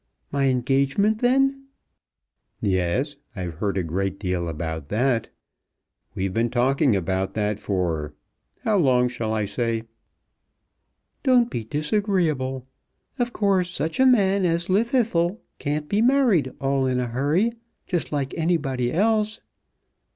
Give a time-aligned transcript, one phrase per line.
[0.31, 1.65] My engagement then?"
[2.59, 5.27] "Yes; I've heard a great deal about that.
[6.15, 8.15] We've been talking about that for
[8.63, 9.83] how long shall I say?"
[11.21, 12.65] "Don't be disagreeable.
[13.19, 17.53] Of course such a man as Llwddythlw can't be married all in a hurry
[17.85, 19.39] just like anybody else."